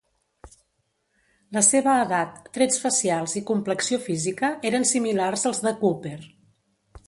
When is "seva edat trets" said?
1.67-2.81